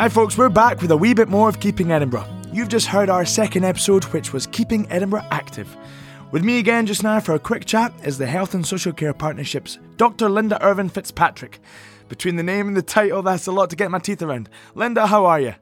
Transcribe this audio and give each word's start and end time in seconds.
Hi, 0.00 0.08
folks, 0.08 0.38
we're 0.38 0.48
back 0.48 0.80
with 0.80 0.90
a 0.90 0.96
wee 0.96 1.12
bit 1.12 1.28
more 1.28 1.48
of 1.48 1.60
Keeping 1.60 1.92
Edinburgh. 1.92 2.26
You've 2.52 2.70
just 2.70 2.86
heard 2.86 3.10
our 3.10 3.26
second 3.26 3.64
episode, 3.64 4.04
which 4.04 4.32
was 4.32 4.46
Keeping 4.46 4.90
Edinburgh 4.90 5.26
Active. 5.30 5.76
With 6.30 6.42
me 6.42 6.58
again 6.58 6.86
just 6.86 7.02
now 7.02 7.20
for 7.20 7.34
a 7.34 7.38
quick 7.38 7.64
chat 7.64 7.92
is 8.04 8.16
the 8.16 8.26
Health 8.26 8.54
and 8.54 8.66
Social 8.66 8.92
Care 8.92 9.12
Partnerships, 9.12 9.78
Dr. 9.96 10.28
Linda 10.28 10.62
Irvine 10.64 10.88
Fitzpatrick. 10.88 11.60
Between 12.08 12.36
the 12.36 12.42
name 12.42 12.66
and 12.66 12.76
the 12.76 12.82
title, 12.82 13.22
that's 13.22 13.46
a 13.46 13.52
lot 13.52 13.68
to 13.70 13.76
get 13.76 13.90
my 13.90 13.98
teeth 13.98 14.22
around. 14.22 14.48
Linda, 14.74 15.06
how 15.06 15.26
are 15.26 15.40
you? 15.40 15.54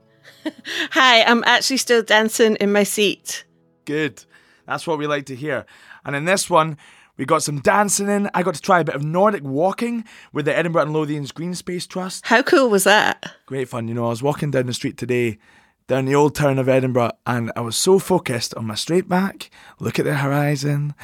Hi, 0.93 1.23
I'm 1.23 1.43
actually 1.45 1.79
still 1.79 2.03
dancing 2.03 2.57
in 2.57 2.73
my 2.73 2.85
seat. 2.85 3.45
Good. 3.85 4.25
That's 4.67 4.87
what 4.87 4.99
we 4.99 5.07
like 5.07 5.27
to 5.27 5.35
hear. 5.35 5.67
And 6.05 6.15
in 6.15 6.27
this 6.27 6.49
one, 6.49 6.77
we 7.19 7.27
got 7.27 7.43
some 7.43 7.61
dancing 7.61 8.09
in. 8.09 8.31
I 8.33 8.43
got 8.43 8.55
to 8.55 8.63
try 8.63 8.81
a 8.81 8.85
bit 8.85 8.95
of 8.95 9.05
Nordic 9.05 9.43
walking 9.43 10.05
with 10.33 10.45
the 10.45 10.57
Edinburgh 10.57 10.83
and 10.83 10.93
Lothians 10.95 11.35
Green 11.35 11.55
Space 11.55 11.87
Trust. 11.87 12.27
How 12.27 12.43
cool 12.43 12.71
was 12.71 12.85
that? 12.85 13.33
Great 13.45 13.69
fun. 13.69 13.89
You 13.89 13.95
know, 13.95 14.07
I 14.07 14.11
was 14.11 14.23
walking 14.23 14.53
down 14.53 14.67
the 14.67 14.73
street 14.73 14.97
today, 14.97 15.39
down 15.89 16.05
the 16.05 16.15
old 16.15 16.37
town 16.37 16.59
of 16.59 16.69
Edinburgh, 16.69 17.13
and 17.27 17.51
I 17.57 17.61
was 17.61 17.77
so 17.77 17.99
focused 17.99 18.55
on 18.55 18.67
my 18.67 18.77
straight 18.77 19.09
back, 19.09 19.51
look 19.81 19.99
at 19.99 20.05
the 20.05 20.15
horizon. 20.15 20.95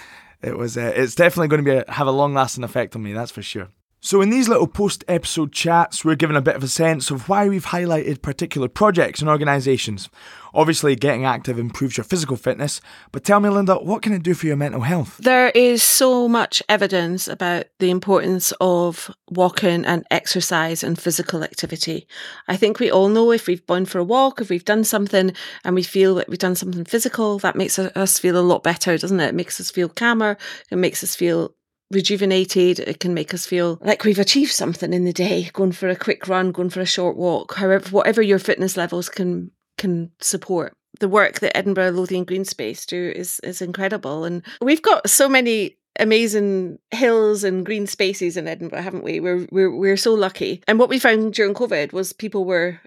It 0.40 0.56
was. 0.56 0.78
Uh, 0.78 0.92
it's 0.95 1.14
definitely 1.14 1.48
going 1.48 1.64
to 1.64 1.70
be 1.70 1.77
a, 1.77 1.92
have 1.92 2.06
a 2.06 2.12
long 2.12 2.32
lasting 2.32 2.65
effect 2.65 2.95
on 2.95 3.02
me. 3.02 3.12
That's 3.12 3.32
for 3.32 3.42
sure. 3.42 3.68
So, 4.06 4.20
in 4.20 4.28
these 4.28 4.50
little 4.50 4.66
post 4.66 5.02
episode 5.08 5.50
chats, 5.50 6.04
we're 6.04 6.14
given 6.14 6.36
a 6.36 6.42
bit 6.42 6.56
of 6.56 6.62
a 6.62 6.68
sense 6.68 7.10
of 7.10 7.26
why 7.26 7.48
we've 7.48 7.64
highlighted 7.64 8.20
particular 8.20 8.68
projects 8.68 9.20
and 9.20 9.30
organisations. 9.30 10.10
Obviously, 10.52 10.95
getting 10.95 11.24
active 11.24 11.58
improves 11.58 11.96
your 11.96 12.04
physical 12.04 12.36
fitness, 12.36 12.82
but 13.12 13.24
tell 13.24 13.40
me, 13.40 13.48
Linda, 13.48 13.76
what 13.76 14.02
can 14.02 14.12
it 14.12 14.22
do 14.22 14.34
for 14.34 14.46
your 14.46 14.56
mental 14.56 14.82
health? 14.82 15.16
There 15.22 15.48
is 15.54 15.82
so 15.82 16.28
much 16.28 16.62
evidence 16.68 17.28
about 17.28 17.64
the 17.78 17.88
importance 17.88 18.52
of 18.60 19.10
walking 19.30 19.86
and 19.86 20.04
exercise 20.10 20.84
and 20.84 21.00
physical 21.00 21.42
activity. 21.42 22.06
I 22.46 22.57
think 22.57 22.80
we 22.80 22.90
all 22.90 23.09
know 23.09 23.32
if 23.32 23.46
we've 23.46 23.66
gone 23.66 23.86
for 23.86 24.01
a 24.01 24.04
walk, 24.04 24.38
if 24.38 24.51
we've 24.51 24.66
done 24.66 24.84
something 24.84 25.32
and 25.64 25.74
we 25.74 25.82
feel 25.82 26.14
that 26.16 26.29
we've 26.29 26.38
done 26.38 26.57
something 26.57 26.84
physical, 26.84 27.38
that 27.38 27.57
makes 27.57 27.79
us 27.79 28.18
feel 28.18 28.36
a 28.36 28.45
lot 28.45 28.62
better, 28.62 28.98
doesn't 28.98 29.20
it? 29.20 29.30
It 29.30 29.34
makes 29.34 29.59
us 29.60 29.70
feel 29.70 29.88
calmer, 29.88 30.36
it 30.70 30.76
makes 30.76 31.02
us 31.02 31.16
feel 31.16 31.54
rejuvenated. 31.95 32.80
It 32.80 33.00
can 33.00 33.14
make 33.14 33.32
us 33.32 33.46
feel 33.46 33.78
like 33.80 34.04
we've 34.04 34.18
achieved 34.18 34.52
something 34.52 34.92
in 34.92 35.04
the 35.04 35.12
day, 35.12 35.50
going 35.52 35.73
for 35.73 35.88
a 35.88 35.96
quick 35.96 36.28
run, 36.28 36.52
going 36.52 36.70
for 36.70 36.80
a 36.80 36.86
short 36.86 37.16
walk, 37.16 37.54
however, 37.54 37.88
whatever 37.90 38.23
your 38.23 38.38
fitness 38.38 38.76
levels 38.76 39.09
can 39.09 39.51
can 39.78 40.10
support. 40.20 40.73
The 41.01 41.09
work 41.09 41.40
that 41.40 41.56
Edinburgh 41.56 41.90
Lothian 41.90 42.24
Green 42.24 42.45
Space 42.45 42.86
do 42.86 43.12
is 43.14 43.40
is 43.40 43.62
incredible, 43.62 44.24
and 44.24 44.42
we've 44.60 44.82
got 44.82 45.09
so 45.09 45.28
many 45.28 45.78
amazing 45.98 46.78
hills 46.90 47.45
and 47.45 47.64
green 47.64 47.86
spaces 47.86 48.36
in 48.36 48.48
Edinburgh, 48.48 48.82
haven't 48.82 49.04
we? 49.04 49.20
We're 49.20 49.46
we're 49.51 49.74
we're 49.74 49.96
so 49.96 50.14
lucky. 50.14 50.62
And 50.66 50.79
what 50.79 50.88
we 50.88 50.98
found 50.98 51.34
during 51.34 51.54
COVID 51.54 51.92
was 51.92 52.12
people 52.12 52.45
were 52.45 52.80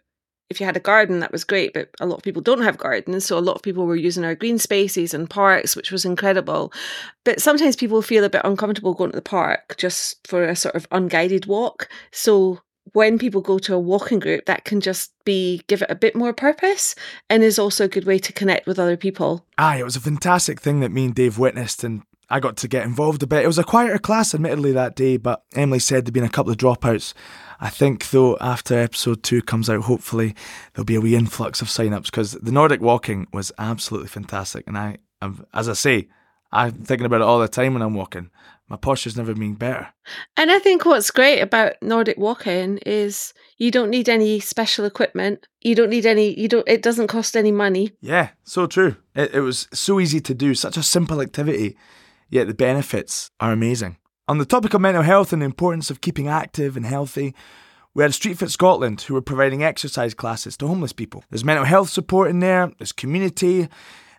if 0.50 0.60
you 0.60 0.66
had 0.66 0.78
a 0.78 0.82
garden, 0.82 1.20
that 1.20 1.32
was 1.32 1.44
great, 1.44 1.74
but 1.74 1.90
a 2.00 2.06
lot 2.06 2.18
of 2.18 2.24
people 2.24 2.42
don't 2.42 2.64
have 2.64 2.78
gardens. 2.78 3.26
So 3.26 3.38
a 3.38 3.40
lot 3.40 3.56
of 3.56 3.62
people 3.62 3.86
were 3.86 3.96
using 3.96 4.24
our 4.24 4.36
green 4.36 4.58
spaces 4.60 5.14
and 5.14 5.30
parks, 5.30 5.76
which 5.76 5.92
was 5.92 6.06
incredible. 6.06 6.72
But 7.26 7.42
sometimes 7.42 7.76
people 7.76 8.02
feel 8.02 8.24
a 8.24 8.30
bit 8.30 8.42
uncomfortable 8.44 8.94
going 8.94 9.12
to 9.12 9.18
the 9.18 9.22
park 9.22 9.76
just 9.78 10.26
for 10.28 10.44
a 10.44 10.56
sort 10.56 10.76
of 10.76 10.88
unguided 10.92 11.46
walk. 11.46 11.90
So 12.12 12.62
when 12.94 13.20
people 13.20 13.42
go 13.42 13.60
to 13.60 13.74
a 13.74 13.80
walking 13.80 14.20
group, 14.20 14.46
that 14.46 14.64
can 14.64 14.80
just 14.80 15.12
be 15.26 15.62
give 15.68 15.82
it 15.82 15.92
a 15.92 15.96
bit 15.96 16.16
more 16.16 16.34
purpose 16.34 16.96
and 17.30 17.44
is 17.44 17.60
also 17.60 17.86
a 17.86 17.90
good 17.90 18.06
way 18.06 18.18
to 18.20 18.32
connect 18.32 18.68
with 18.68 18.80
other 18.80 18.98
people. 18.98 19.46
Aye, 19.58 19.80
it 19.80 19.84
was 19.84 19.98
a 19.98 20.02
fantastic 20.02 20.62
thing 20.62 20.80
that 20.80 20.92
me 20.92 21.06
and 21.06 21.16
Dave 21.16 21.38
witnessed 21.38 21.84
and 21.84 22.04
I 22.30 22.40
got 22.40 22.58
to 22.58 22.68
get 22.68 22.86
involved 22.86 23.24
a 23.24 23.28
bit. 23.28 23.44
It 23.44 23.48
was 23.48 23.58
a 23.58 23.64
quieter 23.64 23.98
class, 23.98 24.36
admittedly, 24.36 24.74
that 24.74 24.96
day, 24.96 25.18
but 25.18 25.44
Emily 25.56 25.80
said 25.80 26.06
there'd 26.06 26.14
been 26.14 26.24
a 26.24 26.30
couple 26.30 26.52
of 26.52 26.58
dropouts. 26.58 27.14
I 27.60 27.70
think, 27.70 28.10
though, 28.10 28.38
after 28.40 28.78
episode 28.78 29.24
two 29.24 29.42
comes 29.42 29.70
out, 29.70 29.84
hopefully 29.84 30.36
there'll 30.74 30.86
be 30.86 30.96
a 30.96 31.02
wee 31.02 31.16
influx 31.16 31.62
of 31.62 31.70
sign 31.70 31.94
ups 31.94 32.10
because 32.10 32.34
the 32.34 32.52
Nordic 32.52 32.82
walking 32.82 33.28
was 33.32 33.52
absolutely 33.58 34.10
fantastic. 34.10 34.68
And 34.68 34.78
I, 34.78 34.98
I'm, 35.22 35.46
as 35.54 35.70
I 35.70 35.74
say, 35.74 36.10
I'm 36.52 36.72
thinking 36.72 37.06
about 37.06 37.22
it 37.22 37.28
all 37.28 37.40
the 37.40 37.48
time 37.48 37.74
when 37.74 37.82
I'm 37.82 37.96
walking. 37.96 38.30
My 38.70 38.76
posture's 38.76 39.16
never 39.16 39.34
been 39.34 39.54
better. 39.54 39.88
And 40.36 40.52
I 40.52 40.60
think 40.60 40.86
what's 40.86 41.10
great 41.10 41.40
about 41.40 41.82
Nordic 41.82 42.18
walking 42.18 42.80
is 42.80 43.34
you 43.58 43.72
don't 43.72 43.90
need 43.90 44.10
any 44.10 44.42
special 44.42 44.84
equipment. 44.84 45.48
You 45.62 45.74
don't 45.74 45.90
need 45.90 46.06
any, 46.06 46.38
you 46.38 46.50
don't, 46.50 46.68
it 46.68 46.84
doesn't 46.84 47.08
cost 47.08 47.38
any 47.38 47.54
money. 47.54 47.94
Yeah, 48.02 48.30
so 48.44 48.68
true. 48.68 48.98
It, 49.16 49.36
it 49.36 49.40
was 49.40 49.70
so 49.72 50.02
easy 50.02 50.20
to 50.20 50.34
do, 50.34 50.54
such 50.54 50.76
a 50.76 50.84
simple 50.84 51.22
activity, 51.22 51.78
yet 52.30 52.48
the 52.48 52.54
benefits 52.54 53.30
are 53.40 53.52
amazing. 53.52 53.98
On 54.28 54.38
the 54.38 54.46
topic 54.46 54.74
of 54.74 54.82
mental 54.82 55.04
health 55.04 55.32
and 55.32 55.42
the 55.42 55.46
importance 55.46 55.90
of 55.90 56.02
keeping 56.02 56.28
active 56.28 56.76
and 56.76 56.86
healthy, 56.86 57.34
we 57.94 58.04
had 58.04 58.14
Street 58.14 58.38
Fit 58.38 58.52
Scotland 58.52 59.02
who 59.02 59.14
were 59.14 59.22
providing 59.22 59.64
exercise 59.64 60.14
classes 60.14 60.58
to 60.58 60.68
homeless 60.68 60.94
people. 60.94 61.24
There's 61.30 61.46
mental 61.46 61.66
health 61.66 61.90
support 61.90 62.30
in 62.30 62.40
there, 62.40 62.72
there's 62.78 62.92
community, 62.92 63.70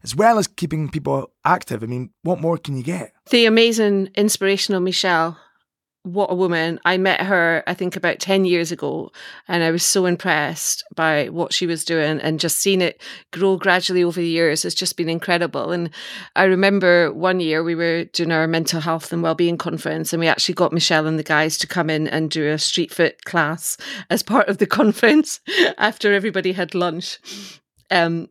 as 0.03 0.17
well 0.17 0.39
as 0.39 0.47
keeping 0.47 0.89
people 0.89 1.31
active. 1.45 1.83
I 1.83 1.87
mean, 1.87 2.11
what 2.23 2.41
more 2.41 2.57
can 2.57 2.77
you 2.77 2.83
get? 2.83 3.13
The 3.31 3.47
amazing, 3.47 4.11
inspirational 4.15 4.81
Michelle 4.81 5.39
what 6.13 6.31
a 6.31 6.35
woman. 6.35 6.81
I 6.85 6.97
met 6.97 7.21
her, 7.21 7.63
I 7.67 7.75
think, 7.75 7.97
about 7.97 8.19
10 8.19 8.45
years 8.45 8.73
ago, 8.73 9.11
and 9.47 9.63
I 9.63 9.71
was 9.71 9.83
so 9.83 10.07
impressed 10.07 10.85
by 10.95 11.29
what 11.29 11.53
she 11.53 11.67
was 11.67 11.85
doing 11.85 12.21
and 12.21 12.41
just 12.41 12.59
seeing 12.59 12.81
it 12.81 13.01
grow 13.33 13.57
gradually 13.57 14.03
over 14.03 14.21
the 14.21 14.27
years 14.27 14.63
has 14.63 14.75
just 14.75 14.97
been 14.97 15.09
incredible. 15.09 15.73
And 15.73 15.91
I 16.37 16.45
remember 16.45 17.13
one 17.13 17.41
year 17.41 17.63
we 17.63 17.75
were 17.75 18.05
doing 18.05 18.33
our 18.33 18.47
mental 18.47 18.81
health 18.81 19.13
and 19.13 19.23
wellbeing 19.23 19.59
conference, 19.59 20.13
and 20.13 20.21
we 20.21 20.29
actually 20.29 20.55
got 20.55 20.73
Michelle 20.73 21.07
and 21.07 21.19
the 21.19 21.25
guys 21.25 21.59
to 21.59 21.67
come 21.67 21.91
in 21.91 22.09
and 22.09 22.31
do 22.31 22.49
a 22.49 22.59
street 22.59 22.93
fit 22.93 23.25
class 23.25 23.77
as 24.11 24.23
part 24.23 24.49
of 24.49 24.59
the 24.59 24.67
conference 24.79 25.41
after 25.77 26.15
everybody 26.15 26.53
had 26.53 26.75
lunch. 26.75 27.19
Um, 27.91 28.29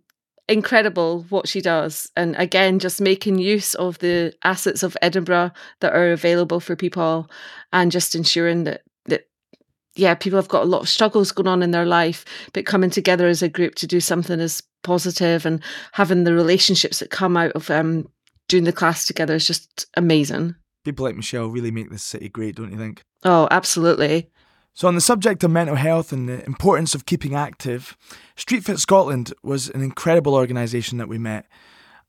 incredible 0.49 1.25
what 1.29 1.47
she 1.47 1.61
does. 1.61 2.09
And 2.15 2.35
again, 2.37 2.79
just 2.79 3.01
making 3.01 3.39
use 3.39 3.73
of 3.75 3.99
the 3.99 4.33
assets 4.43 4.83
of 4.83 4.97
Edinburgh 5.01 5.51
that 5.81 5.93
are 5.93 6.11
available 6.11 6.59
for 6.59 6.75
people 6.75 7.29
and 7.73 7.91
just 7.91 8.15
ensuring 8.15 8.63
that 8.63 8.81
that 9.05 9.27
yeah, 9.95 10.15
people 10.15 10.37
have 10.37 10.47
got 10.47 10.63
a 10.63 10.67
lot 10.67 10.81
of 10.81 10.89
struggles 10.89 11.31
going 11.31 11.47
on 11.47 11.63
in 11.63 11.71
their 11.71 11.85
life, 11.85 12.23
but 12.53 12.65
coming 12.65 12.89
together 12.89 13.27
as 13.27 13.41
a 13.41 13.49
group 13.49 13.75
to 13.75 13.87
do 13.87 13.99
something 13.99 14.39
as 14.39 14.63
positive 14.83 15.45
and 15.45 15.61
having 15.91 16.23
the 16.23 16.33
relationships 16.33 16.99
that 16.99 17.09
come 17.09 17.35
out 17.35 17.51
of 17.51 17.69
um 17.69 18.07
doing 18.47 18.63
the 18.63 18.71
class 18.71 19.05
together 19.05 19.35
is 19.35 19.47
just 19.47 19.87
amazing. 19.95 20.55
People 20.85 21.05
like 21.05 21.15
Michelle 21.15 21.47
really 21.47 21.71
make 21.71 21.89
this 21.89 22.03
city 22.03 22.29
great, 22.29 22.55
don't 22.55 22.71
you 22.71 22.77
think? 22.77 23.01
Oh, 23.23 23.47
absolutely. 23.51 24.29
So, 24.77 24.87
on 24.87 24.93
the 24.93 25.01
subject 25.01 25.43
of 25.43 25.49
mental 25.49 25.75
health 25.75 26.13
and 26.13 26.29
the 26.29 26.45
importance 26.45 26.93
of 26.93 27.07
keeping 27.07 27.33
active, 27.33 27.97
Street 28.35 28.63
Fit 28.63 28.77
Scotland 28.77 29.33
was 29.41 29.69
an 29.69 29.81
incredible 29.81 30.35
organisation 30.35 30.99
that 30.99 31.07
we 31.07 31.17
met. 31.17 31.47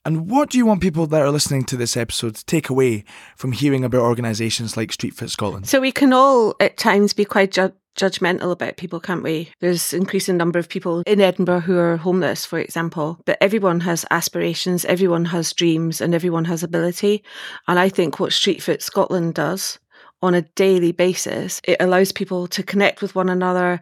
And 0.04 0.30
what 0.30 0.50
do 0.50 0.58
you 0.58 0.66
want 0.66 0.82
people 0.82 1.06
that 1.06 1.22
are 1.22 1.30
listening 1.30 1.64
to 1.64 1.78
this 1.78 1.96
episode 1.96 2.34
to 2.34 2.44
take 2.44 2.68
away 2.68 3.04
from 3.36 3.52
hearing 3.52 3.84
about 3.84 4.02
organisations 4.02 4.76
like 4.76 4.92
Street 4.92 5.14
Fit 5.14 5.30
Scotland? 5.30 5.66
So, 5.66 5.80
we 5.80 5.92
can 5.92 6.12
all 6.12 6.56
at 6.60 6.76
times 6.76 7.14
be 7.14 7.24
quite 7.24 7.52
ju- 7.52 7.72
judgmental 7.96 8.52
about 8.52 8.76
people, 8.76 9.00
can't 9.00 9.22
we? 9.22 9.50
There's 9.60 9.94
increasing 9.94 10.36
number 10.36 10.58
of 10.58 10.68
people 10.68 11.02
in 11.06 11.22
Edinburgh 11.22 11.60
who 11.60 11.78
are 11.78 11.96
homeless, 11.96 12.44
for 12.44 12.58
example, 12.58 13.18
but 13.24 13.38
everyone 13.40 13.80
has 13.80 14.04
aspirations, 14.10 14.84
everyone 14.84 15.24
has 15.24 15.54
dreams, 15.54 16.02
and 16.02 16.14
everyone 16.14 16.44
has 16.44 16.62
ability. 16.62 17.24
And 17.66 17.78
I 17.78 17.88
think 17.88 18.20
what 18.20 18.34
Street 18.34 18.62
Fit 18.62 18.82
Scotland 18.82 19.32
does 19.32 19.78
on 20.22 20.34
a 20.34 20.42
daily 20.42 20.92
basis. 20.92 21.60
It 21.64 21.76
allows 21.80 22.12
people 22.12 22.46
to 22.48 22.62
connect 22.62 23.02
with 23.02 23.14
one 23.14 23.28
another 23.28 23.80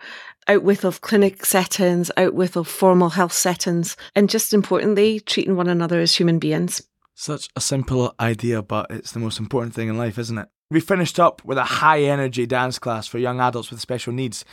out 0.49 0.63
with 0.63 0.85
of 0.85 1.01
clinic 1.01 1.45
settings, 1.45 2.11
out 2.17 2.35
with 2.35 2.57
of 2.57 2.69
formal 2.69 3.11
health 3.11 3.33
settings, 3.33 3.97
and 4.15 4.31
just 4.31 4.53
importantly, 4.53 5.21
treating 5.21 5.57
one 5.57 5.69
another 5.69 6.01
as 6.01 6.15
human 6.15 6.39
beings. 6.39 6.83
Such 7.15 7.49
a 7.57 7.61
simple 7.61 8.15
idea, 8.21 8.63
but 8.63 8.87
it's 8.91 9.13
the 9.13 9.19
most 9.19 9.41
important 9.41 9.75
thing 9.75 9.89
in 9.89 9.99
life, 9.99 10.19
isn't 10.19 10.39
it? 10.39 10.49
We 10.71 10.81
finished 10.81 11.19
up 11.19 11.45
with 11.45 11.59
a 11.59 11.65
high 11.65 12.03
energy 12.03 12.45
dance 12.47 12.79
class 12.79 13.07
for 13.07 13.19
young 13.19 13.41
adults 13.41 13.71
with 13.71 13.81
special 13.81 14.13
needs. 14.13 14.45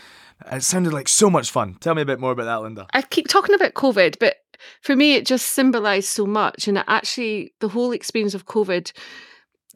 It 0.52 0.64
sounded 0.64 0.94
like 0.94 1.08
so 1.08 1.30
much 1.30 1.52
fun. 1.52 1.76
Tell 1.80 1.96
me 1.96 2.04
a 2.04 2.06
bit 2.06 2.20
more 2.20 2.32
about 2.32 2.46
that, 2.46 2.62
Linda. 2.62 2.88
I 2.94 3.02
keep 3.02 3.28
talking 3.28 3.56
about 3.56 3.74
COVID, 3.74 4.18
but 4.20 4.38
for 4.82 4.96
me, 4.96 5.16
it 5.16 5.26
just 5.26 5.48
symbolised 5.48 6.10
so 6.10 6.26
much. 6.26 6.68
And 6.68 6.84
actually, 6.88 7.54
the 7.60 7.70
whole 7.70 7.92
experience 7.92 8.34
of 8.34 8.46
COVID 8.46 8.92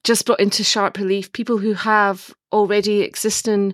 just 0.08 0.26
brought 0.26 0.40
into 0.40 0.64
sharp 0.64 0.98
relief 0.98 1.34
people 1.34 1.58
who 1.58 1.74
have 1.74 2.34
already 2.54 3.02
existing 3.02 3.74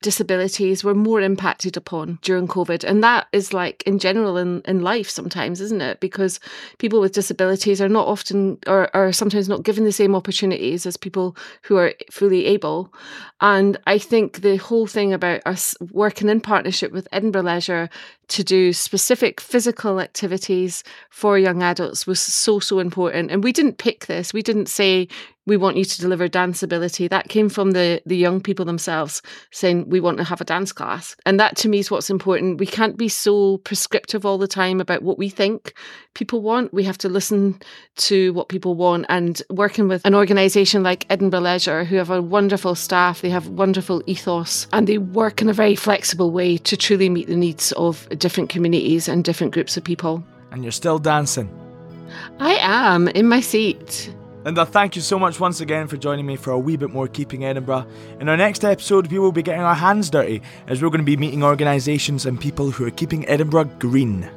disabilities 0.00 0.84
were 0.84 0.94
more 0.94 1.20
impacted 1.22 1.78
upon 1.78 2.18
during 2.20 2.46
COVID. 2.46 2.84
And 2.84 3.02
that 3.02 3.26
is 3.32 3.54
like 3.54 3.82
in 3.84 3.98
general 3.98 4.36
in, 4.36 4.60
in 4.66 4.82
life 4.82 5.08
sometimes, 5.08 5.62
isn't 5.62 5.80
it? 5.80 6.00
Because 6.00 6.40
people 6.78 7.00
with 7.00 7.12
disabilities 7.14 7.80
are 7.80 7.88
not 7.88 8.06
often 8.06 8.58
or 8.66 8.94
are 8.94 9.12
sometimes 9.12 9.48
not 9.48 9.62
given 9.62 9.84
the 9.84 9.92
same 9.92 10.14
opportunities 10.14 10.84
as 10.84 10.98
people 10.98 11.36
who 11.62 11.76
are 11.76 11.94
fully 12.10 12.44
able. 12.44 12.92
And 13.40 13.78
I 13.86 13.98
think 13.98 14.42
the 14.42 14.56
whole 14.56 14.86
thing 14.86 15.14
about 15.14 15.40
us 15.46 15.74
working 15.90 16.28
in 16.28 16.40
partnership 16.40 16.92
with 16.92 17.08
Edinburgh 17.10 17.42
Leisure 17.42 17.88
to 18.28 18.44
do 18.44 18.72
specific 18.74 19.40
physical 19.40 20.00
activities 20.00 20.84
for 21.10 21.38
young 21.38 21.62
adults 21.62 22.06
was 22.06 22.20
so, 22.20 22.58
so 22.58 22.78
important. 22.78 23.30
And 23.30 23.42
we 23.42 23.52
didn't 23.52 23.78
pick 23.78 24.06
this. 24.06 24.34
We 24.34 24.42
didn't 24.42 24.68
say 24.68 25.08
we 25.46 25.56
want 25.56 25.76
you 25.76 25.84
to 25.84 26.00
deliver 26.00 26.28
danceability. 26.28 27.08
That 27.08 27.28
came 27.28 27.48
from 27.48 27.72
the 27.72 28.02
the 28.06 28.16
young 28.16 28.40
people 28.40 28.64
themselves 28.64 29.22
saying 29.50 29.88
we 29.88 30.00
want 30.00 30.18
to 30.18 30.24
have 30.24 30.40
a 30.40 30.44
dance 30.44 30.72
class. 30.72 31.16
And 31.26 31.38
that 31.38 31.56
to 31.56 31.68
me 31.68 31.78
is 31.78 31.90
what's 31.90 32.10
important. 32.10 32.58
We 32.58 32.66
can't 32.66 32.96
be 32.96 33.08
so 33.08 33.58
prescriptive 33.58 34.24
all 34.24 34.38
the 34.38 34.48
time 34.48 34.80
about 34.80 35.02
what 35.02 35.18
we 35.18 35.28
think 35.28 35.74
people 36.14 36.40
want. 36.40 36.72
We 36.72 36.84
have 36.84 36.98
to 36.98 37.08
listen 37.08 37.60
to 37.96 38.32
what 38.32 38.48
people 38.48 38.74
want 38.74 39.06
and 39.08 39.42
working 39.50 39.88
with 39.88 40.04
an 40.04 40.14
organisation 40.14 40.82
like 40.82 41.06
Edinburgh 41.10 41.40
Leisure 41.40 41.84
who 41.84 41.96
have 41.96 42.10
a 42.10 42.22
wonderful 42.22 42.74
staff, 42.74 43.20
they 43.20 43.30
have 43.30 43.48
wonderful 43.48 44.02
ethos 44.06 44.66
and 44.72 44.86
they 44.86 44.98
work 44.98 45.42
in 45.42 45.48
a 45.48 45.52
very 45.52 45.76
flexible 45.76 46.30
way 46.30 46.56
to 46.58 46.76
truly 46.76 47.08
meet 47.08 47.28
the 47.28 47.36
needs 47.36 47.72
of 47.72 48.08
different 48.18 48.50
communities 48.50 49.08
and 49.08 49.24
different 49.24 49.52
groups 49.52 49.76
of 49.76 49.84
people. 49.84 50.24
And 50.50 50.62
you're 50.62 50.72
still 50.72 50.98
dancing. 50.98 51.50
I 52.38 52.54
am 52.60 53.08
in 53.08 53.28
my 53.28 53.40
seat. 53.40 54.14
Linda, 54.44 54.66
thank 54.66 54.94
you 54.94 55.00
so 55.00 55.18
much 55.18 55.40
once 55.40 55.60
again 55.60 55.88
for 55.88 55.96
joining 55.96 56.26
me 56.26 56.36
for 56.36 56.50
a 56.50 56.58
wee 56.58 56.76
bit 56.76 56.90
more 56.90 57.08
Keeping 57.08 57.46
Edinburgh. 57.46 57.86
In 58.20 58.28
our 58.28 58.36
next 58.36 58.62
episode, 58.62 59.06
we 59.06 59.18
will 59.18 59.32
be 59.32 59.42
getting 59.42 59.62
our 59.62 59.74
hands 59.74 60.10
dirty 60.10 60.42
as 60.66 60.82
we're 60.82 60.90
going 60.90 60.98
to 60.98 61.04
be 61.04 61.16
meeting 61.16 61.42
organisations 61.42 62.26
and 62.26 62.38
people 62.38 62.70
who 62.70 62.84
are 62.84 62.90
keeping 62.90 63.26
Edinburgh 63.26 63.70
green. 63.78 64.28